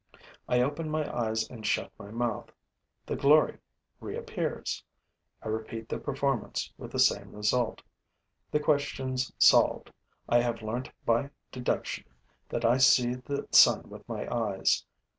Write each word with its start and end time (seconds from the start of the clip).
I 0.49 0.61
open 0.61 0.89
my 0.89 1.07
eyes 1.15 1.47
and 1.47 1.63
shut 1.63 1.91
my 1.99 2.09
mouth: 2.09 2.49
the 3.05 3.15
glory 3.15 3.59
reappears. 3.99 4.83
I 5.43 5.47
repeat 5.49 5.87
the 5.89 5.99
performance, 5.99 6.73
with 6.75 6.91
the 6.91 6.97
same 6.97 7.35
result. 7.35 7.83
The 8.49 8.59
question's 8.61 9.31
solved: 9.37 9.91
I 10.27 10.41
have 10.41 10.63
learnt 10.63 10.89
by 11.05 11.29
deduction 11.51 12.05
that 12.49 12.65
I 12.65 12.77
see 12.77 13.13
the 13.13 13.47
sun 13.51 13.91
with 13.91 14.09
my 14.09 14.27
eyes. 14.35 14.83